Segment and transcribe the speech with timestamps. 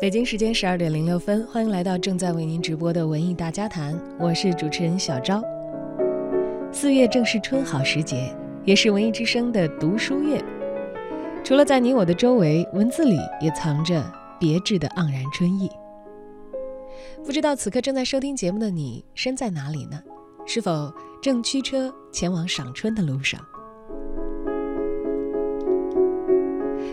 [0.00, 5.42] 北京时间十二点零六分，欢迎来到正在为您直播的文艺大家谈，我是主持人小昭。
[6.72, 8.34] 四月正是春好时节，
[8.64, 10.42] 也是文艺之声的读书月。
[11.44, 14.02] 除了在你我的周围，文字里也藏着
[14.38, 15.70] 别致的盎然春意。
[17.22, 20.02] 不知道此刻正在收听节目的你身在哪里呢？
[20.46, 23.38] 是否正驱车前往赏春的路上？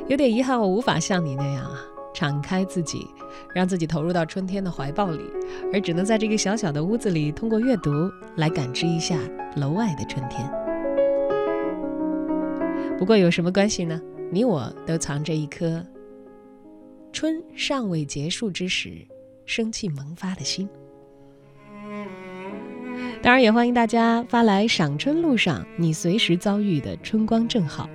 [0.10, 1.80] 有点遗憾，我无法像你那样啊，
[2.18, 3.06] 敞开自己，
[3.54, 5.22] 让自己投入到春天的怀抱里，
[5.72, 7.92] 而只能在这个小小的屋子里，通过阅读
[8.38, 9.16] 来感知一下
[9.56, 10.52] 楼外的春天。
[12.98, 14.02] 不过有什么关系呢？
[14.32, 15.86] 你我都藏着一颗
[17.14, 19.06] 春尚未结束之时
[19.46, 20.68] 生气萌发的心。
[23.22, 27.88] 当然，也欢迎大家发来赏春路上你随时遭遇的春光正好。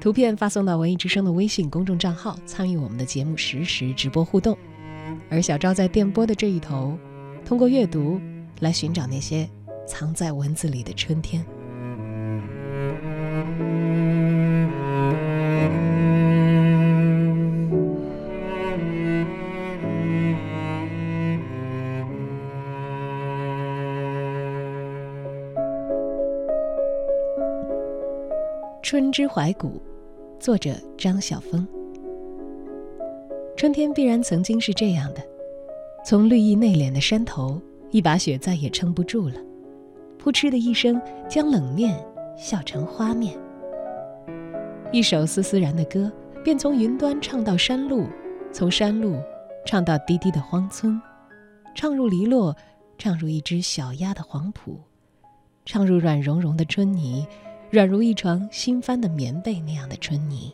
[0.00, 4.56] 图片发送到文艺之声的微信公众账号，参与我们的节目实时直播互动。
[5.28, 6.96] 而小昭在电波的这一头，
[7.44, 8.20] 通过阅读
[8.60, 9.48] 来寻找那些
[9.86, 11.44] 藏在文字里的春天。
[28.90, 29.68] 《春之怀古》，
[30.40, 31.64] 作者张晓峰。
[33.56, 35.22] 春天必然曾经是这样的：
[36.04, 39.36] 从绿意内敛的山头，一把雪再也撑不住了，
[40.18, 42.04] 扑哧的一声，将冷面
[42.36, 43.38] 笑成花面。
[44.90, 46.10] 一首丝丝然的歌，
[46.42, 48.08] 便从云端唱到山路，
[48.50, 49.20] 从山路
[49.64, 51.00] 唱到低低的荒村，
[51.76, 52.56] 唱入篱落，
[52.98, 54.80] 唱入一只小鸭的黄浦，
[55.64, 57.24] 唱入软融融的春泥。
[57.70, 60.52] 软如一床新翻的棉被那样的春泥，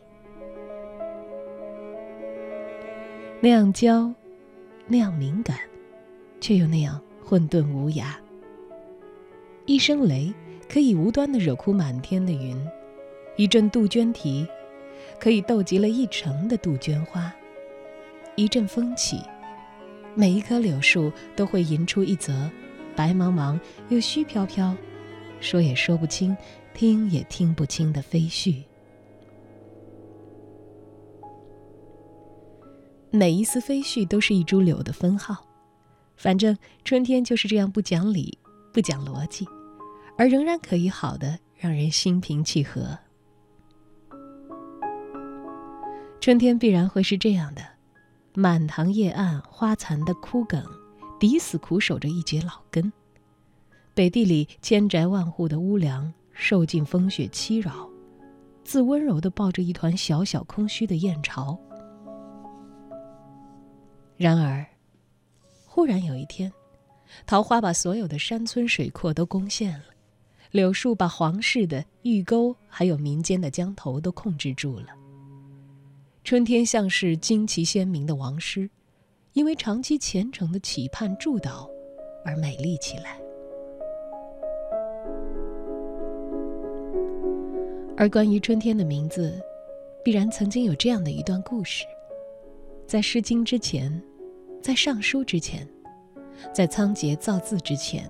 [3.40, 4.12] 那样娇，
[4.86, 5.56] 那样敏感，
[6.42, 8.08] 却又那样混沌无涯。
[9.64, 10.30] 一声雷
[10.68, 12.54] 可以无端的惹哭满天的云，
[13.36, 14.46] 一阵杜鹃啼，
[15.18, 17.34] 可以逗极了一城的杜鹃花。
[18.34, 19.22] 一阵风起，
[20.14, 22.50] 每一棵柳树都会吟出一则
[22.94, 23.58] 白茫茫
[23.88, 24.76] 又虚飘飘，
[25.40, 26.36] 说也说不清。
[26.76, 28.62] 听也听不清的飞絮，
[33.10, 35.42] 每一丝飞絮都是一株柳的分号。
[36.18, 36.54] 反正
[36.84, 38.38] 春天就是这样不讲理、
[38.74, 39.48] 不讲逻辑，
[40.18, 42.98] 而仍然可以好的让人心平气和。
[46.20, 47.62] 春天必然会是这样的：
[48.34, 50.62] 满塘叶暗花残的枯梗，
[51.18, 52.92] 抵死苦守着一截老根；
[53.94, 56.12] 北地里千宅万户的屋梁。
[56.38, 57.88] 受尽风雪欺扰，
[58.62, 61.58] 自温柔地抱着一团小小空虚的燕巢。
[64.18, 64.64] 然而，
[65.64, 66.52] 忽然有一天，
[67.26, 69.86] 桃花把所有的山村水阔都攻陷了，
[70.50, 74.88] 柳树把皇室的御沟还有民间的江头都控制住了。
[76.22, 78.68] 春天像是旌旗鲜明的王师，
[79.32, 81.68] 因为长期虔诚的期盼祝祷，
[82.24, 83.18] 而美丽起来。
[87.98, 89.40] 而关于春天的名字，
[90.04, 91.86] 必然曾经有这样的一段故事：
[92.86, 93.90] 在《诗经》之前，
[94.60, 95.66] 在《尚书》之前，
[96.52, 98.06] 在仓颉造字之前，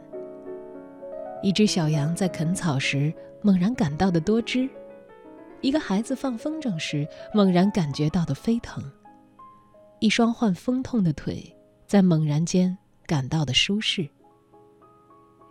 [1.41, 4.69] 一只小羊在啃草时猛然感到的多汁，
[5.61, 8.83] 一个孩子放风筝时猛然感觉到的飞腾，
[10.01, 11.45] 一双患风痛的腿
[11.87, 12.77] 在猛然间
[13.07, 14.05] 感到的舒适，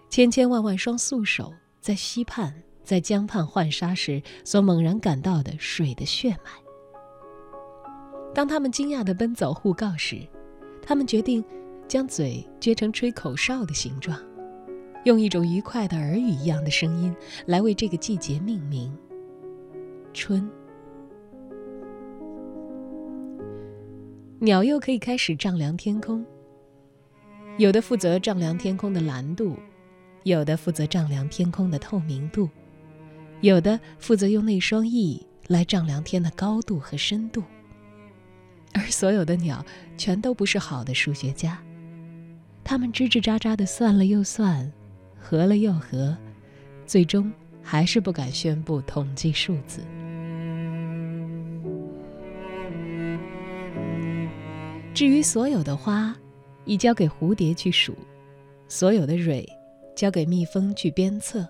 [0.10, 2.54] 千千万万双素手在溪畔。
[2.86, 6.52] 在江畔浣纱时所猛然感到的水的血脉。
[8.34, 10.22] 当他们惊讶地奔走互告时，
[10.82, 11.44] 他们决定
[11.88, 14.18] 将嘴撅成吹口哨的形状，
[15.04, 17.16] 用一种愉快的耳语一样的声音
[17.48, 18.96] 来为这个季节命名——
[20.14, 20.50] 春。
[24.40, 26.24] 鸟又可以开始丈量天空，
[27.58, 29.56] 有的负责丈量天空的蓝度，
[30.24, 32.50] 有的负责丈量天空的透明度。
[33.46, 37.44] 有的负责用那双翼来丈量天的高度和深度，
[38.74, 39.64] 而所有的鸟
[39.96, 41.62] 全都不是好的数学家，
[42.64, 44.72] 他们吱吱喳喳的算了又算，
[45.20, 46.18] 合了又合，
[46.88, 47.32] 最终
[47.62, 49.82] 还是不敢宣布统计数字。
[54.92, 56.16] 至于所有的花，
[56.64, 57.94] 已交给蝴蝶去数；
[58.68, 59.48] 所有的蕊，
[59.96, 61.46] 交给蜜蜂去鞭策；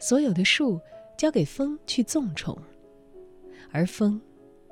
[0.00, 0.80] 所有的树。
[1.16, 2.56] 交给风去纵宠，
[3.70, 4.20] 而风，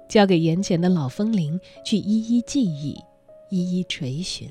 [0.08, 2.98] 交给眼前的老风铃去一一记忆，
[3.50, 4.50] 一一垂询。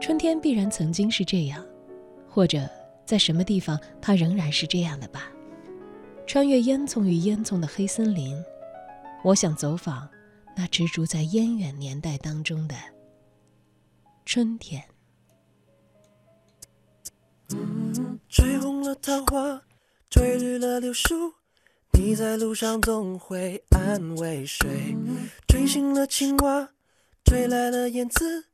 [0.00, 1.64] 春天必然曾经是这样，
[2.28, 2.68] 或者
[3.06, 5.30] 在什么地方，它仍然是这样的吧。
[6.26, 8.36] 穿越烟囱与烟囱的黑森林，
[9.22, 10.08] 我想走访
[10.56, 12.74] 那植株在烟远年代当中的
[14.26, 14.82] 春天。
[18.28, 19.62] 吹红了桃花，
[20.10, 21.34] 吹绿了柳树，
[21.92, 24.96] 你在路上总会安慰谁？
[25.46, 26.70] 吹醒了青蛙，
[27.24, 28.46] 吹来了燕子。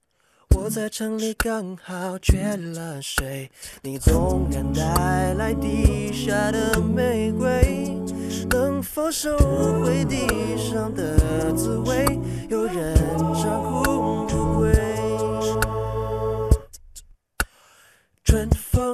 [0.57, 3.51] 我在城里刚好缺了水，
[3.83, 7.97] 你纵然带来地下的玫瑰，
[8.51, 9.39] 能否收
[9.81, 10.27] 回地
[10.59, 12.05] 上的滋味？
[12.49, 12.95] 有人
[13.35, 14.00] 照顾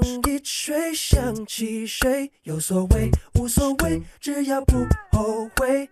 [0.01, 2.31] 风一吹想起谁？
[2.43, 5.89] 有所谓无所谓，只要不后悔。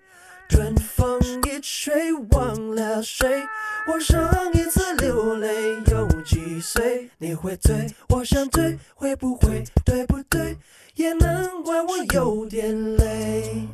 [0.49, 3.43] 春风一吹忘了谁？
[3.89, 5.49] 我上一次流泪
[5.91, 7.09] 有几岁？
[7.19, 10.57] 你会醉，我想醉，会不会对不对？
[10.97, 13.67] 也难怪我有点累。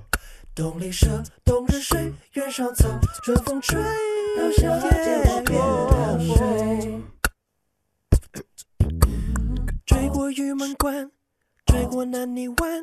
[0.55, 2.89] 冬里蛇，冬日睡，原上草，
[3.25, 3.81] 春风吹，
[4.37, 6.37] 到夏天落水。
[6.37, 7.20] 追
[10.13, 11.11] 过玉门关，
[11.65, 12.83] 追过南泥湾，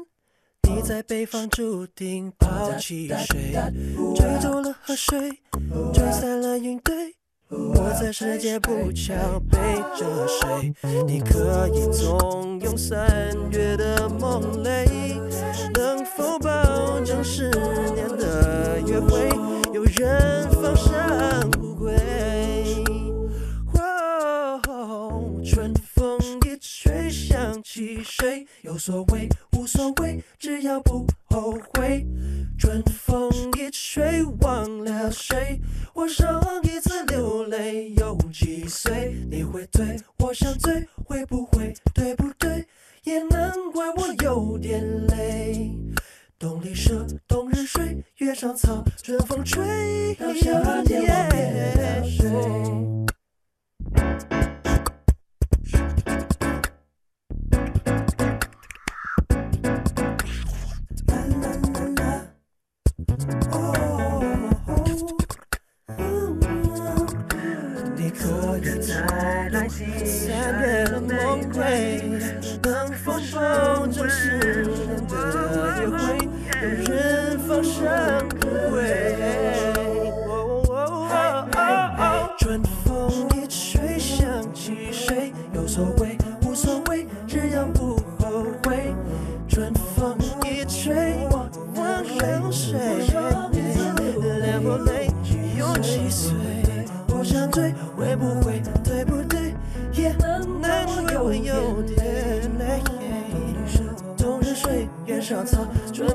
[0.64, 3.54] 你在北方注定抛弃谁？
[4.16, 5.30] 追走了河水，
[5.94, 7.16] 吹散了云堆。
[7.50, 9.14] 我在世界不桥
[9.50, 9.58] 背
[9.98, 10.74] 着谁？
[11.06, 15.20] 你可以纵容三月的梦泪，
[15.74, 17.50] 能否保证十
[17.94, 19.30] 年的约会
[19.74, 21.94] 有人放上不归？
[28.78, 32.06] 有所谓无所谓，只要不后悔。
[32.60, 35.60] 春风一吹忘了谁？
[35.96, 39.16] 我上一次流泪有几岁？
[39.32, 42.68] 你会醉，我想醉，会不会对不对？
[43.04, 45.72] 也难怪我有点累。
[46.38, 52.30] 冬里蛇，冬日睡，月上草，春风吹，到夏天望别水。
[52.30, 53.08] 你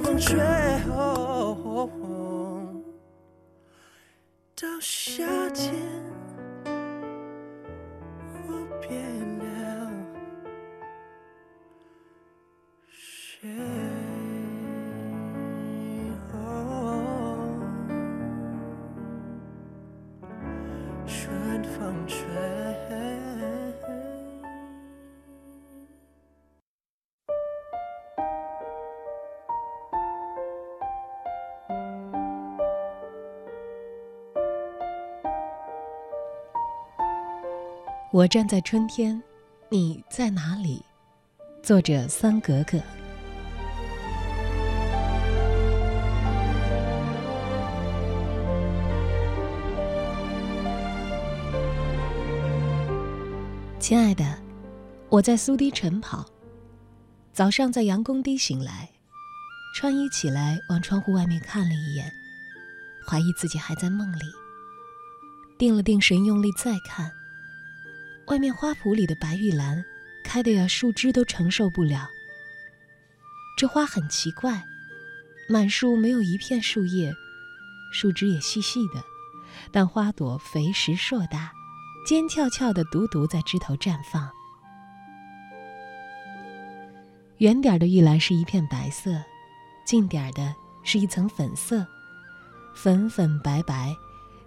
[0.02, 0.62] 风吹。
[4.62, 5.72] 到夏天，
[38.12, 39.22] 我站在春天，
[39.70, 40.84] 你在哪里？
[41.62, 42.78] 作者三格格。
[53.80, 54.38] 亲爱的，
[55.08, 56.26] 我在苏堤晨跑。
[57.32, 58.90] 早上在杨公堤醒来，
[59.74, 62.12] 穿衣起来，往窗户外面看了一眼，
[63.08, 64.26] 怀疑自己还在梦里。
[65.56, 67.10] 定了定神，用力再看。
[68.26, 69.84] 外面花圃里的白玉兰，
[70.24, 72.08] 开的呀树枝都承受不了。
[73.58, 74.62] 这花很奇怪，
[75.48, 77.12] 满树没有一片树叶，
[77.92, 79.02] 树枝也细细的，
[79.70, 81.52] 但花朵肥实硕大，
[82.06, 84.30] 尖翘翘的，独独在枝头绽放。
[87.38, 89.20] 远点儿的玉兰是一片白色，
[89.84, 91.86] 近点儿的是一层粉色，
[92.74, 93.94] 粉粉白白，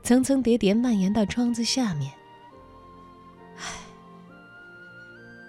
[0.01, 2.11] 层层叠叠蔓延到窗子下面。
[3.57, 3.63] 唉，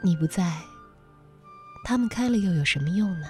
[0.02, 0.62] 你不在，
[1.84, 3.28] 他们开了又有什么用呢？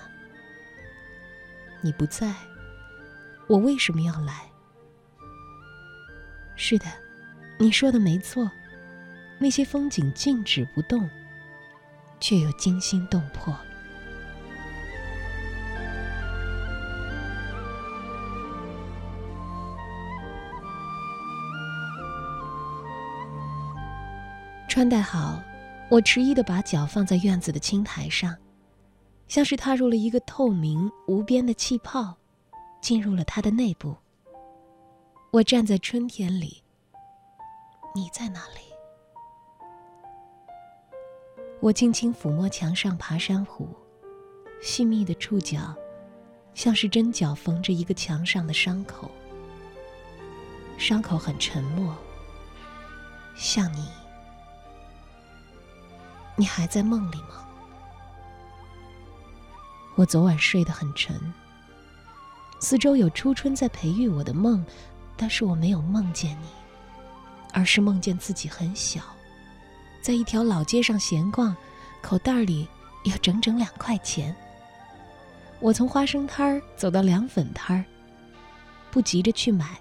[1.83, 2.35] 你不在，
[3.47, 4.51] 我为什么要来？
[6.57, 6.87] 是的，
[7.59, 8.51] 你说的没错，
[9.39, 11.09] 那些风景静止不动，
[12.19, 13.57] 却又惊心动魄。
[24.77, 25.43] 穿戴好，
[25.89, 28.37] 我迟疑的把脚放在院子的青苔上，
[29.27, 32.15] 像是踏入了一个透明无边的气泡，
[32.83, 33.97] 进入了它的内部。
[35.31, 36.63] 我站在春天里，
[37.95, 38.61] 你在哪里？
[41.61, 43.71] 我轻轻抚摸墙上爬山虎，
[44.61, 45.75] 细密的触角，
[46.53, 49.11] 像是针脚缝着一个墙上的伤口。
[50.77, 51.97] 伤口很沉默，
[53.35, 53.89] 像你。
[56.37, 57.45] 你还在梦里吗？
[59.95, 61.19] 我昨晚睡得很沉。
[62.61, 64.65] 四周有初春在培育我的梦，
[65.17, 66.49] 但是我没有梦见你，
[67.53, 69.01] 而是梦见自己很小，
[70.03, 71.57] 在一条老街上闲逛，
[72.03, 72.69] 口袋里
[73.05, 74.35] 有整整两块钱。
[75.61, 77.85] 我从花生摊儿走到凉粉摊儿，
[78.91, 79.79] 不急着去买，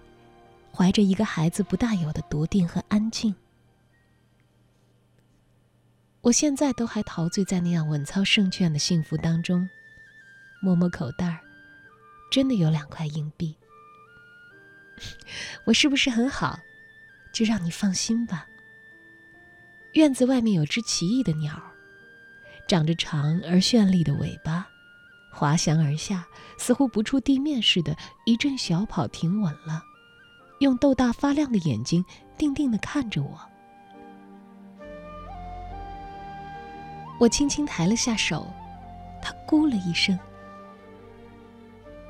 [0.74, 3.36] 怀着一个孩子不大有的笃定和安静。
[6.26, 9.70] 我现在都还陶醉在那样稳操胜券的幸福当中，
[10.60, 11.40] 摸摸口袋儿，
[12.32, 13.56] 真的有两块硬币。
[15.66, 16.60] 我是不是很好？
[17.32, 18.48] 就让你放心吧。
[19.94, 21.62] 院子外面有只奇异的鸟，
[22.68, 24.68] 长着长而绚丽的尾巴，
[25.32, 26.26] 滑翔而下，
[26.58, 29.84] 似乎不触地面似的，一阵小跑停稳了，
[30.58, 32.04] 用豆大发亮的眼睛
[32.36, 33.40] 定定地看着我。
[37.18, 38.46] 我轻轻抬了下手，
[39.22, 40.18] 他咕了一声。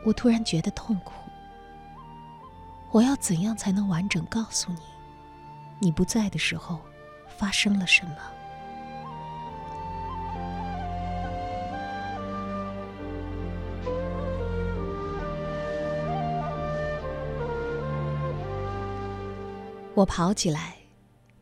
[0.04, 1.14] 我突然觉得痛苦。
[2.92, 4.80] 我要怎样才能完整告诉你，
[5.80, 6.80] 你不在的时候
[7.28, 8.16] 发生了什么？
[19.94, 20.76] 我跑起来，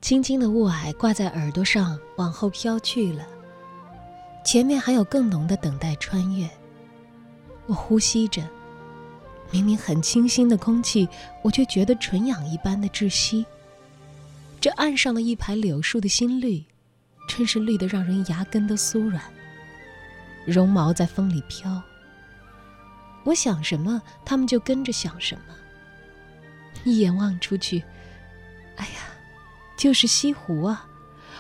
[0.02, 3.26] 轻轻的雾霭挂在耳朵上，往后飘去了。
[4.44, 6.50] 前面还有更浓的等待穿越。
[7.66, 8.44] 我呼吸着，
[9.52, 11.08] 明明很清新的空气，
[11.42, 13.46] 我却觉得纯氧一般的窒息。
[14.60, 16.64] 这岸上的一排柳树的新绿，
[17.28, 19.24] 真是绿得让人牙根都酥软。
[20.46, 21.82] 绒毛在风里飘。
[23.24, 25.56] 我想什么，它们就跟着想什么。
[26.84, 27.82] 一眼望出去，
[28.76, 29.00] 哎呀，
[29.78, 30.86] 就是西湖啊！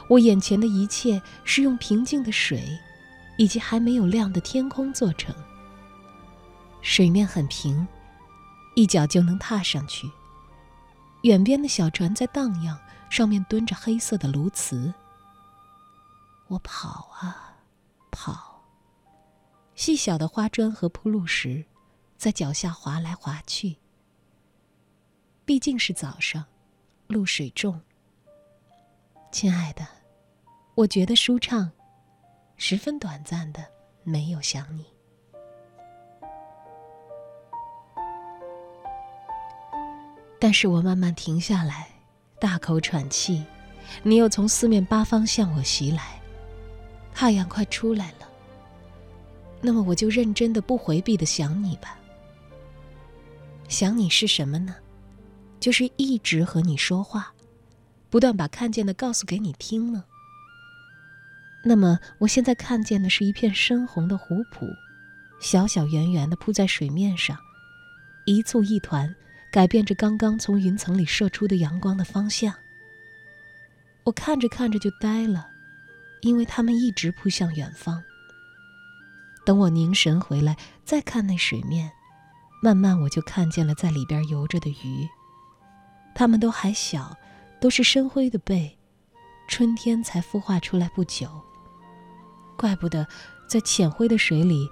[0.09, 2.79] 我眼前的一切是用平静的水。
[3.37, 5.33] 以及还没有亮的天空做成。
[6.81, 7.87] 水面很平，
[8.75, 10.09] 一脚就能踏上去。
[11.23, 12.77] 远边的小船在荡漾，
[13.09, 14.93] 上面蹲着黑色的鸬鹚。
[16.47, 17.55] 我跑啊，
[18.11, 18.61] 跑。
[19.75, 21.65] 细小的花砖和铺路石，
[22.17, 23.77] 在脚下滑来滑去。
[25.45, 26.45] 毕竟是早上，
[27.07, 27.81] 露水重。
[29.31, 29.87] 亲爱的，
[30.75, 31.71] 我觉得舒畅。
[32.65, 33.61] 十分短暂的，
[34.05, 34.85] 没有想你。
[40.39, 41.89] 但是我慢慢停下来，
[42.39, 43.43] 大口喘气，
[44.01, 46.21] 你又从四面八方向我袭来，
[47.13, 48.29] 太阳快出来了。
[49.59, 51.99] 那么我就认真的、不回避的想你吧。
[53.67, 54.73] 想你是什么呢？
[55.59, 57.33] 就是一直和你说话，
[58.09, 60.05] 不断把看见的告诉给你听了。
[61.65, 64.67] 那么，我现在看见的是一片深红的湖浦，
[65.39, 67.37] 小小圆圆的铺在水面上，
[68.25, 69.15] 一簇一团，
[69.49, 72.53] 改变着刚刚从云层里射出的阳光的方向。
[74.03, 75.47] 我看着看着就呆了，
[76.21, 78.03] 因为它们一直扑向远方。
[79.45, 81.89] 等我凝神回来，再看那水面，
[82.61, 85.07] 慢慢我就看见了在里边游着的鱼，
[86.13, 87.17] 它们都还小，
[87.61, 88.77] 都是深灰的背，
[89.47, 91.41] 春天才孵化出来不久。
[92.63, 93.05] 怪不得，
[93.45, 94.69] 在浅灰的水里，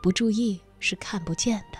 [0.00, 1.78] 不注意是看不见的。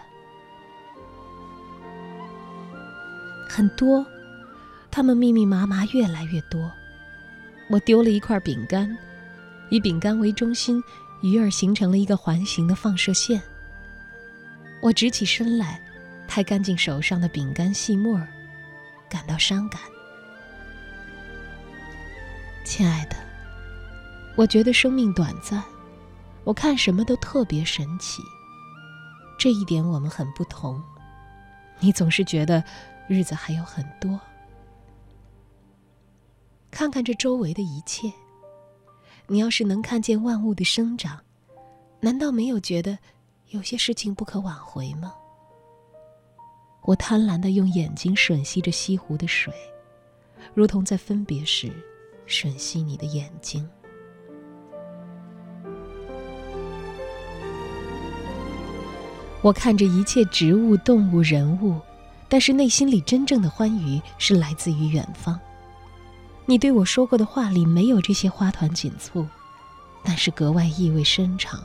[3.49, 4.05] 很多，
[4.91, 6.69] 它们密密麻麻，越来越多。
[7.71, 8.99] 我丢了一块饼干，
[9.71, 10.83] 以饼干为中心，
[11.23, 13.41] 鱼儿形成了一个环形的放射线。
[14.81, 15.81] 我直起身来，
[16.27, 18.27] 拍干净手上的饼干细末儿，
[19.09, 19.81] 感到伤感。
[22.65, 23.15] 亲爱的。
[24.35, 25.63] 我觉得生命短暂，
[26.43, 28.23] 我看什么都特别神奇。
[29.39, 30.83] 这一点我们很不同。
[31.81, 32.63] 你总是觉得
[33.09, 34.19] 日子还有很多，
[36.71, 38.11] 看看这周围的一切。
[39.27, 41.21] 你要是能看见万物的生长，
[42.01, 42.99] 难道没有觉得
[43.49, 45.15] 有些事情不可挽回吗？
[46.83, 49.53] 我贪婪地用眼睛吮吸着西湖的水，
[50.55, 51.71] 如同在分别时
[52.27, 53.69] 吮吸你的眼睛。
[59.43, 61.79] 我看着一切植物、动物、人物，
[62.29, 65.39] 但是内心里真正的欢愉是来自于远方。
[66.47, 69.27] 你对我说过的话里没有这些花团锦簇，
[70.05, 71.61] 但是格外意味深长。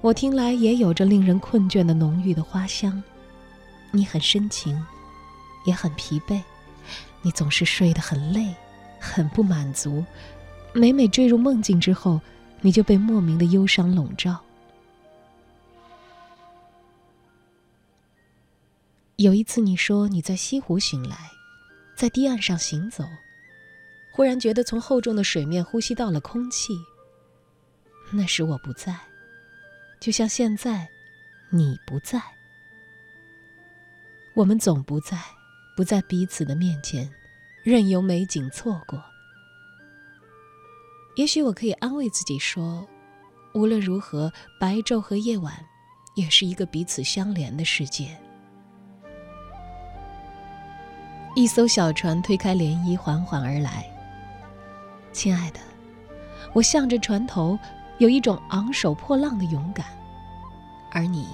[0.00, 3.02] 我听来也有着令人困倦的浓郁的花香。
[3.90, 4.80] 你很深情，
[5.64, 6.40] 也很疲惫，
[7.22, 8.54] 你总是睡得很累，
[8.98, 10.04] 很不满足。
[10.72, 12.20] 每每坠入梦境之后，
[12.60, 14.40] 你就被莫名的忧伤笼罩。
[19.16, 21.16] 有一次，你说你在西湖醒来，
[21.94, 23.04] 在堤岸上行走，
[24.12, 26.72] 忽然觉得从厚重的水面呼吸到了空气。
[28.10, 28.98] 那时我不在，
[30.00, 30.88] 就像现在，
[31.50, 32.20] 你不在。
[34.34, 35.18] 我们总不在，
[35.76, 37.08] 不在彼此的面前，
[37.62, 39.02] 任由美景错过。
[41.16, 42.88] 也许我可以安慰自己说，
[43.54, 45.54] 无论如何，白昼和夜晚，
[46.16, 48.18] 也是一个彼此相连的世界。
[51.34, 53.86] 一艘小船推开涟漪，缓缓而来。
[55.12, 55.60] 亲爱的，
[56.52, 57.58] 我向着船头，
[57.96, 59.86] 有一种昂首破浪的勇敢，
[60.90, 61.26] 而你，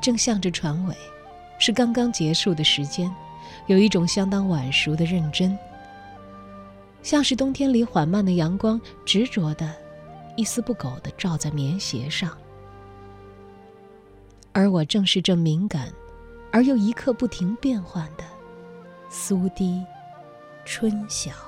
[0.00, 0.96] 正向着船尾，
[1.60, 3.12] 是刚刚结束的时间，
[3.66, 5.56] 有一种相当晚熟的认真，
[7.00, 9.72] 像是冬天里缓慢的阳光，执着的，
[10.34, 12.36] 一丝不苟的照在棉鞋上。
[14.52, 15.92] 而我正是这敏感，
[16.50, 18.24] 而又一刻不停变换的。
[19.10, 19.84] 苏堤
[20.64, 21.47] 春晓。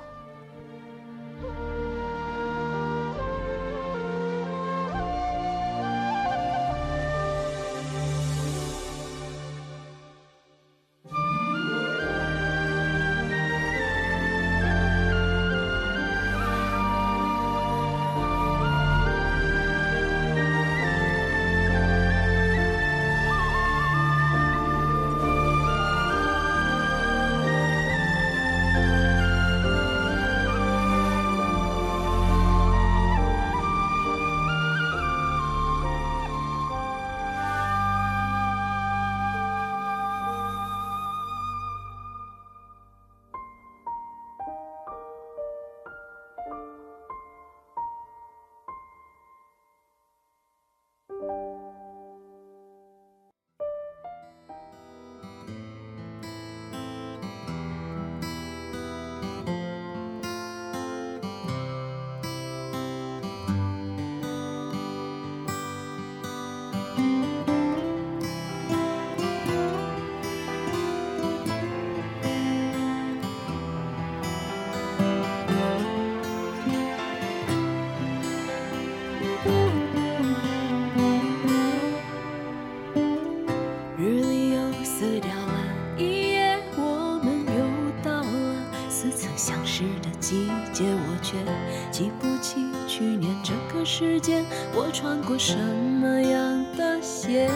[94.01, 94.43] 时间，
[94.75, 97.51] 我穿过什么样的鞋？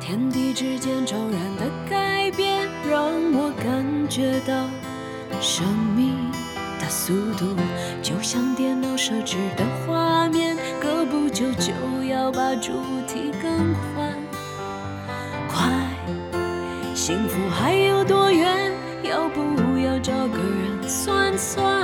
[0.00, 4.68] 天地之间骤然的改变，让我感觉到
[5.40, 6.28] 生命
[6.80, 7.54] 的速度，
[8.02, 12.72] 就像电脑设置的画面，隔不久就要把主
[13.06, 14.12] 题更换。
[15.48, 15.70] 快，
[16.96, 18.72] 幸福还有多远？
[19.04, 21.79] 要不要找个人算算？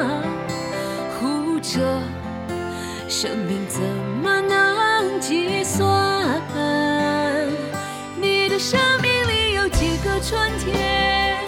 [3.19, 3.81] 生命怎
[4.23, 6.39] 么能计算？
[8.21, 11.39] 你的生命里有几个春天？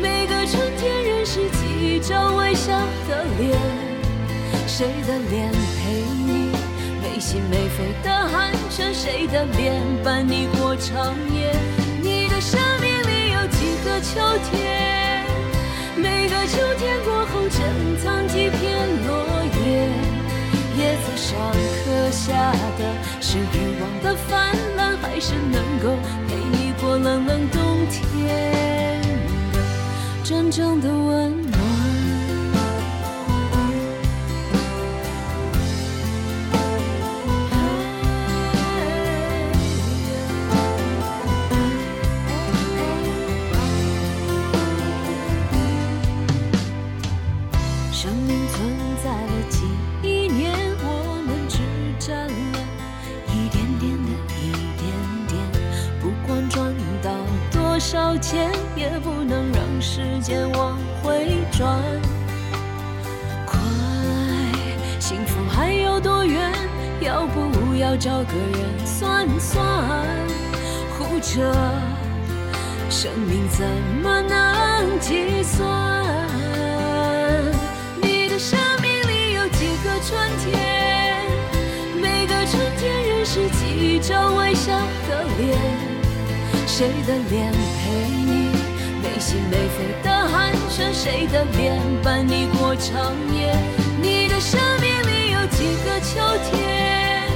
[0.00, 2.72] 每个春天认识几张微笑
[3.06, 3.60] 的脸？
[4.66, 6.50] 谁的脸陪你
[7.02, 8.94] 没心没肺的寒暄？
[8.94, 11.54] 谁的脸伴你过长夜？
[12.00, 14.18] 你的生命里有几个秋
[14.50, 15.26] 天？
[15.94, 17.60] 每个秋天过后，珍
[18.02, 19.45] 藏几片落叶，
[20.86, 21.36] 叶子上
[21.82, 25.96] 刻下的是欲望的泛滥，还是能够
[26.28, 29.02] 陪你过冷冷冬天？
[30.22, 31.60] 真正的温暖。
[47.90, 48.70] 生命存
[49.02, 49.64] 在了几
[50.08, 50.65] 亿年。
[58.06, 61.68] 抱歉，也不能让时间往回转。
[63.44, 63.58] 快，
[65.00, 66.52] 幸福还有多远？
[67.00, 69.60] 要不要找个人算算？
[70.96, 71.52] 护着，
[72.88, 73.66] 生命怎
[74.00, 75.66] 么能计算？
[78.00, 81.26] 你的生命里有几个春天？
[82.00, 85.58] 每个春天认识几张微笑的脸，
[86.78, 88.50] 谁的脸陪你
[89.02, 90.92] 没心没肺的寒暄？
[90.92, 93.56] 谁的脸伴你过长夜？
[94.02, 97.32] 你的生命里有几个秋天？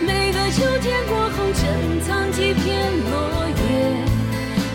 [0.00, 3.68] 每个秋天过后，珍藏几片落叶，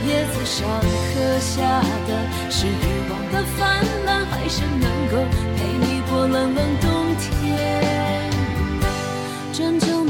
[0.08, 0.70] 叶子上
[1.12, 5.18] 刻下的是欲望的泛滥，还是能够
[5.58, 8.30] 陪你过冷冷冬天？
[9.52, 10.05] 真正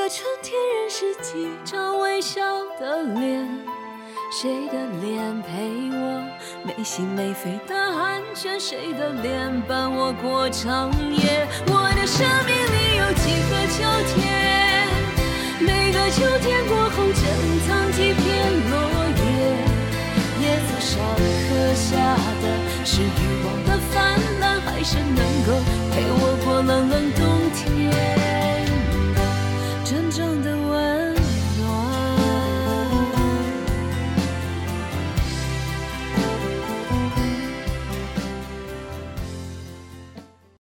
[0.00, 2.40] 个春天认识几张微笑
[2.80, 3.46] 的脸，
[4.32, 6.24] 谁的脸陪我
[6.64, 11.46] 没心没肺的寒暄，谁的脸伴我过长夜。
[11.66, 13.84] 我的生命里有几个秋
[14.14, 14.88] 天，
[15.60, 17.20] 每个秋天过后珍
[17.68, 18.24] 藏几片
[18.70, 18.80] 落
[19.20, 19.28] 叶。
[20.40, 20.96] 叶子上
[21.44, 22.44] 刻下的
[22.86, 25.52] 是欲望的泛滥，还是能够
[25.92, 27.20] 陪我过冷冷冬